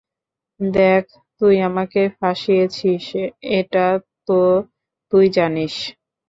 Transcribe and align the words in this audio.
দেখ, 0.59 1.03
তুই 1.41 1.55
আমাকে 1.61 2.01
ফাঁসিয়েছিস, 2.17 3.05
এটা 3.51 3.85
তো 4.27 4.39
তুই 5.11 5.25
জানিস। 5.29 5.73